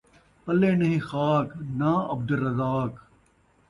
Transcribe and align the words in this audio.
پلے 0.43 0.71
نہیں 0.81 0.99
خاک، 1.09 1.47
ناں 1.79 1.99
عبدالرزاق 2.13 2.93